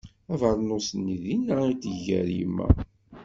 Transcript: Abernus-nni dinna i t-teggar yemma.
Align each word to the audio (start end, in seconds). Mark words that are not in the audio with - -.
Abernus-nni 0.33 1.15
dinna 1.23 1.57
i 1.71 1.73
t-teggar 1.75 2.27
yemma. 2.37 2.67